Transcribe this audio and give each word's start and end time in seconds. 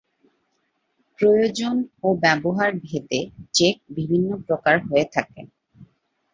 প্রয়োজন 1.19 1.75
ও 2.03 2.17
ব্যবহার 2.23 2.71
ভেদে 2.83 3.21
চেক 3.53 3.75
বিভিন্ন 3.97 4.29
প্রকার 4.47 4.75
হয়ে 4.87 5.05
থাকে। 5.13 5.41